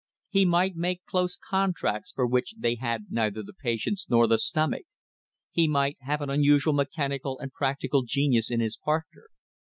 He 0.29 0.45
might 0.45 0.75
make 0.75 1.05
close 1.05 1.37
contracts 1.37 2.11
for 2.11 2.25
which 2.25 2.55
they 2.57 2.73
had 2.73 3.11
neither 3.11 3.43
the 3.43 3.53
patience 3.53 4.07
nor 4.09 4.25
the 4.25 4.39
stomach. 4.39 4.85
He 5.51 5.67
might 5.67 5.97
have 5.99 6.21
an 6.21 6.29
unusual 6.31 6.73
mechanical 6.73 7.37
and 7.37 7.53
practical 7.53 8.01
genius 8.01 8.49
in 8.49 8.61
his 8.61 8.77
partner. 8.77 9.27